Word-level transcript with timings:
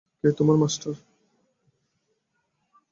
কে 0.19 0.29
তোমার 0.37 0.57
মাস্টার? 0.57 0.93